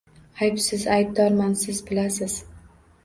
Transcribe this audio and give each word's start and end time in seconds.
Aybsiz 0.45 0.85
aybdorman, 0.95 1.53
siz 1.65 1.83
bilasiz. 1.91 2.39